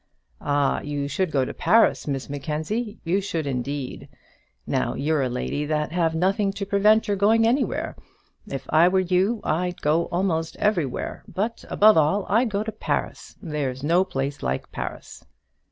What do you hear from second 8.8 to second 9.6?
were you,